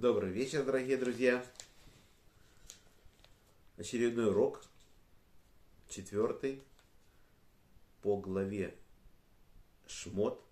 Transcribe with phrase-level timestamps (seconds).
[0.00, 1.44] Добрый вечер, дорогие друзья.
[3.76, 4.64] Очередной урок,
[5.90, 6.62] четвертый,
[8.00, 8.74] по главе
[9.86, 10.42] Шмот.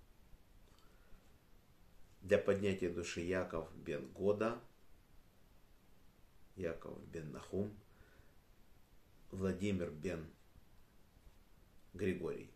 [2.21, 4.61] Для поднятия души Яков бен Года,
[6.57, 7.75] Яков бен Нахум,
[9.31, 10.27] Владимир бен
[11.95, 12.51] Григорий.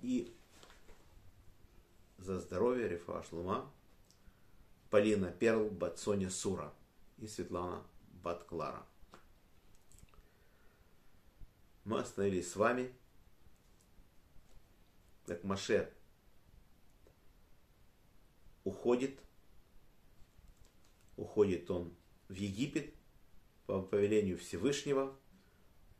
[0.00, 0.34] И
[2.16, 3.70] за здоровье Рифа Шлума,
[4.96, 6.72] Полина Перл, Батсоня Сура
[7.18, 7.82] и Светлана
[8.22, 8.82] Батклара.
[11.84, 12.90] Мы остановились с вами,
[15.26, 15.92] как Маше
[18.64, 19.20] уходит,
[21.18, 21.94] уходит он
[22.28, 22.94] в Египет
[23.66, 25.14] по повелению Всевышнего,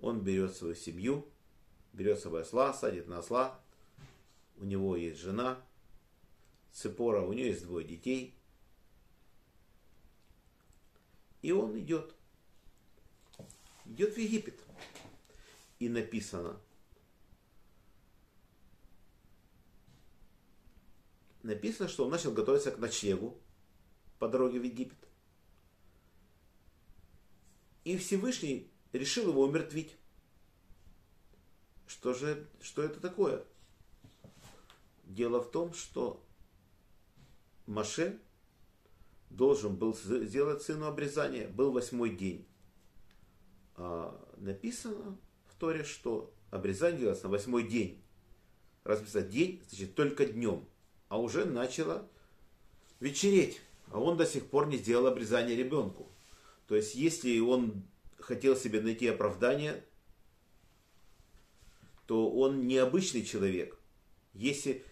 [0.01, 1.29] он берет свою семью,
[1.93, 3.61] берет с собой осла, садит на осла,
[4.57, 5.63] у него есть жена,
[6.73, 8.33] Цепора, у нее есть двое детей.
[11.47, 12.13] И он идет.
[13.85, 14.61] Идет в Египет.
[15.79, 16.61] И написано.
[21.45, 23.41] Написано, что он начал готовиться к ночлегу
[24.19, 24.99] по дороге в Египет.
[27.85, 29.97] И Всевышний решил его умертвить.
[31.87, 33.45] Что же, что это такое?
[35.05, 36.21] Дело в том, что
[37.67, 38.19] Маше
[39.31, 41.49] должен был сделать сыну обрезание.
[41.49, 42.47] Был восьмой день.
[43.77, 48.03] А написано в Торе, что обрезание делалось на восьмой день.
[48.85, 50.67] Раз писать день, значит только днем.
[51.09, 52.09] А уже начало
[53.01, 53.61] вечереть.
[53.89, 56.11] А он до сих пор не сделал обрезание ребенку.
[56.67, 57.85] То есть, если он
[58.19, 59.85] хотел себе найти оправдание,
[62.07, 63.79] то он необычный человек.
[64.33, 64.85] Если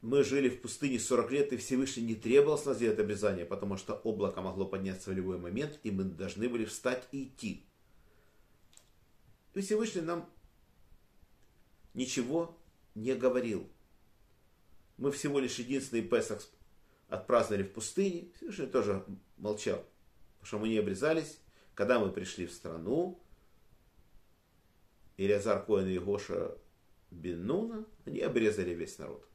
[0.00, 3.76] мы жили в пустыне 40 лет, и Всевышний не требовал с нас сделать обрезание, потому
[3.76, 7.66] что облако могло подняться в любой момент, и мы должны были встать и идти.
[9.54, 10.28] И Всевышний нам
[11.94, 12.56] ничего
[12.94, 13.68] не говорил.
[14.98, 16.46] Мы всего лишь единственный Песах
[17.08, 18.30] отпраздновали в пустыне.
[18.36, 19.04] Всевышний тоже
[19.36, 19.84] молчал,
[20.38, 21.38] потому что мы не обрезались.
[21.74, 23.20] Когда мы пришли в страну,
[25.16, 26.56] Илиазар Коэн и Гоша
[27.10, 29.28] Бен они обрезали весь народ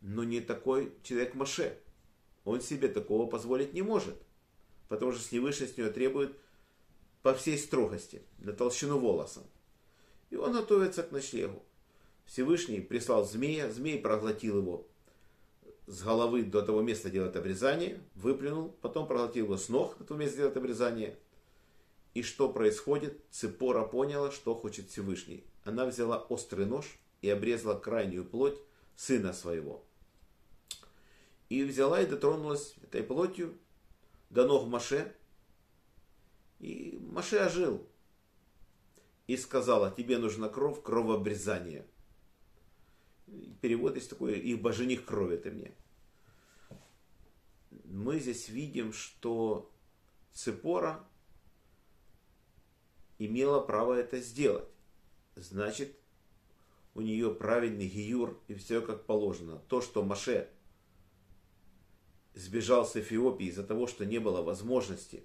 [0.00, 1.78] но не такой человек Маше.
[2.44, 4.16] Он себе такого позволить не может,
[4.88, 6.34] потому что Всевышний с него требует
[7.22, 9.42] по всей строгости, на толщину волоса.
[10.30, 11.62] И он готовится к ночлегу.
[12.24, 14.86] Всевышний прислал змея, змей проглотил его
[15.86, 20.20] с головы до того места делать обрезание, выплюнул, потом проглотил его с ног до того
[20.20, 21.18] места делать обрезание.
[22.14, 23.20] И что происходит?
[23.30, 25.44] Цепора поняла, что хочет Всевышний.
[25.64, 26.86] Она взяла острый нож
[27.22, 28.58] и обрезала крайнюю плоть
[28.96, 29.84] сына своего
[31.50, 33.58] и взяла и дотронулась этой плотью
[34.30, 35.14] до ног Маше.
[36.60, 37.86] И Маше ожил.
[39.26, 41.86] И сказала, тебе нужна кровь, кровообрезание.
[43.60, 45.72] Перевод есть такой, их божених крови ты мне.
[47.84, 49.70] Мы здесь видим, что
[50.32, 51.04] Цепора
[53.18, 54.68] имела право это сделать.
[55.34, 55.96] Значит,
[56.94, 59.58] у нее правильный гиюр и все как положено.
[59.68, 60.48] То, что Маше
[62.40, 65.22] сбежал с Эфиопии из-за того, что не было возможности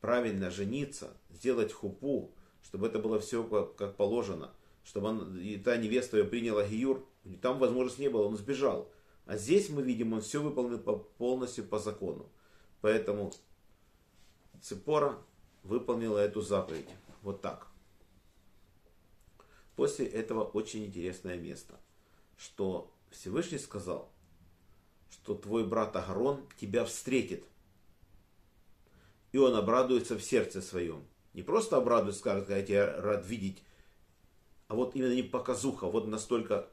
[0.00, 4.52] правильно жениться, сделать хупу, чтобы это было все как, положено,
[4.84, 7.04] чтобы он, и та невеста ее приняла Гиюр,
[7.42, 8.90] там возможности не было, он сбежал.
[9.26, 12.30] А здесь мы видим, он все выполнил по, полностью по закону.
[12.80, 13.32] Поэтому
[14.62, 15.18] Цепора
[15.64, 16.88] выполнила эту заповедь.
[17.22, 17.66] Вот так.
[19.74, 21.74] После этого очень интересное место,
[22.36, 24.10] что Всевышний сказал,
[25.10, 27.44] что твой брат Агарон тебя встретит.
[29.32, 31.04] И он обрадуется в сердце своем.
[31.34, 33.62] Не просто обрадуется, скажет, я тебя рад видеть,
[34.68, 36.68] а вот именно не показуха, вот настолько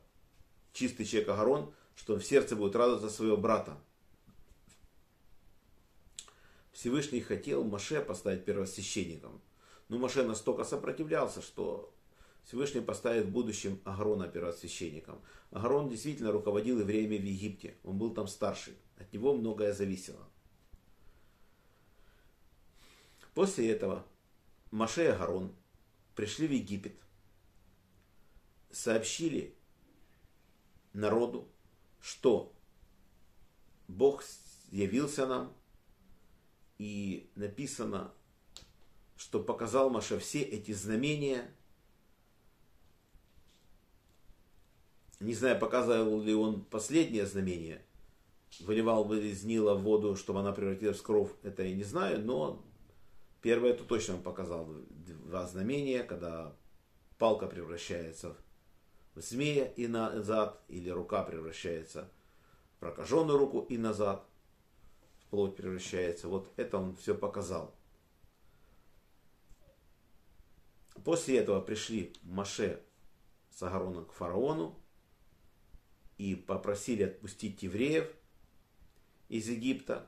[0.71, 3.77] чистый человек Агарон, что он в сердце будет радоваться своего брата.
[6.71, 9.41] Всевышний хотел Маше поставить первосвященником.
[9.89, 11.92] Но Маше настолько сопротивлялся, что
[12.43, 15.21] Всевышний поставит в будущем Агарона первосвященником.
[15.51, 17.77] Агарон действительно руководил евреями в Египте.
[17.83, 18.75] Он был там старший.
[18.97, 20.27] От него многое зависело.
[23.33, 24.05] После этого
[24.71, 25.55] Маше и Агарон
[26.15, 26.95] пришли в Египет,
[28.71, 29.55] сообщили
[30.91, 31.47] народу,
[31.99, 32.53] что
[33.87, 34.23] Бог
[34.69, 35.53] явился нам,
[36.77, 38.13] и написано,
[39.15, 41.49] что показал Маше все эти знамения–
[45.23, 47.81] Не знаю, показывал ли он последнее знамение,
[48.59, 52.61] выливал бы из Нила воду, чтобы она превратилась в кровь, это я не знаю, но
[53.41, 54.65] первое это точно он показал.
[54.65, 56.53] Два знамения, когда
[57.17, 58.35] палка превращается
[59.15, 62.11] в змея и назад, или рука превращается
[62.75, 64.25] в прокаженную руку и назад,
[65.19, 66.27] в плоть превращается.
[66.27, 67.73] Вот это он все показал.
[71.05, 72.83] После этого пришли Маше
[73.55, 74.82] с Агароном к фараону
[76.17, 78.09] и попросили отпустить евреев
[79.29, 80.07] из Египта.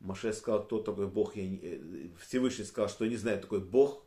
[0.00, 1.36] Маше сказал, кто такой Бог.
[1.36, 1.60] Я не...
[1.62, 4.04] Э, Всевышний сказал, что не знает такой Бог.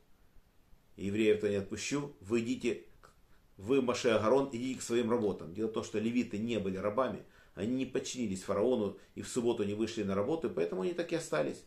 [0.97, 2.15] Евреев-то не отпущу.
[2.19, 2.85] Вы идите,
[3.57, 5.53] вы, Маше Агарон, идите к своим работам.
[5.53, 7.23] Дело в том, что левиты не были рабами.
[7.55, 11.15] Они не подчинились фараону и в субботу не вышли на работу, поэтому они так и
[11.15, 11.63] остались.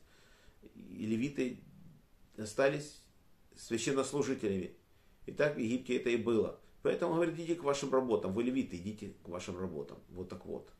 [0.74, 1.60] И левиты
[2.36, 3.02] остались
[3.56, 4.74] священнослужителями.
[5.26, 6.60] И так в Египте это и было.
[6.86, 8.32] Поэтому говорит, идите к вашим работам.
[8.32, 9.98] Вы левиты, идите к вашим работам.
[10.10, 10.72] Вот так вот.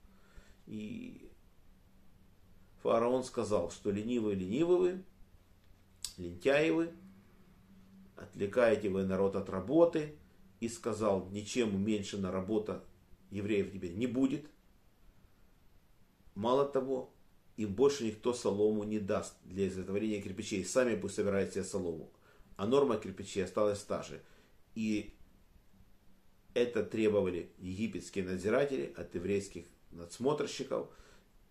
[0.67, 1.29] И
[2.81, 5.05] фараон сказал, что ленивые, ленивы вы,
[6.17, 6.91] лентяи вы,
[8.15, 10.17] отвлекаете вы народ от работы.
[10.61, 12.85] И сказал, ничем уменьшена работа
[13.33, 14.47] евреев теперь не будет.
[16.37, 17.13] Мало того,
[17.57, 20.65] им больше никто солому не даст для изготовления кирпичей.
[20.65, 22.13] Сами пусть собирают себе солому
[22.57, 24.23] а норма кирпичей осталась та же.
[24.77, 25.16] И
[26.57, 30.89] это требовали египетские надзиратели от еврейских надсмотрщиков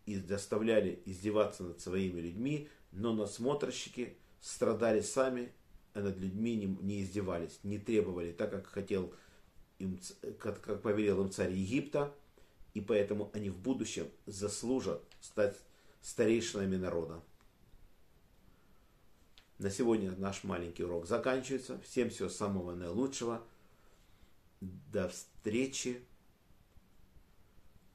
[0.07, 5.51] и заставляли издеваться над своими людьми, но надсмотрщики страдали сами,
[5.93, 9.13] а над людьми не, не издевались, не требовали, так как хотел
[9.77, 9.99] им,
[10.39, 12.11] как, как повелел им царь Египта,
[12.73, 15.55] и поэтому они в будущем заслужат стать
[16.01, 17.21] старейшинами народа.
[19.59, 21.79] На сегодня наш маленький урок заканчивается.
[21.81, 23.43] Всем всего самого наилучшего.
[24.91, 26.03] До встречи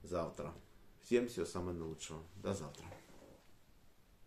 [0.03, 0.53] завтра.
[1.01, 2.21] Всем всего самого наилучшего.
[2.35, 2.85] До завтра.